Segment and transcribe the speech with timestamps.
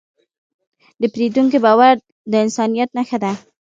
[1.01, 1.95] د پیرودونکي باور
[2.31, 3.31] د انسانیت نښه ده.